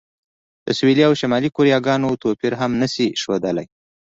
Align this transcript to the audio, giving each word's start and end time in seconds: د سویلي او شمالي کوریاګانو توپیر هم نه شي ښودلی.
د 0.65 0.67
سویلي 0.79 1.03
او 1.07 1.13
شمالي 1.21 1.49
کوریاګانو 1.55 2.19
توپیر 2.23 2.53
هم 2.61 2.71
نه 2.81 2.87
شي 2.93 3.07
ښودلی. 3.21 3.65